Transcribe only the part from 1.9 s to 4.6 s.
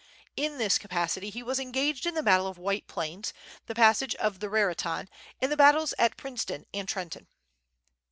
in the battle of White Plains, the passage of the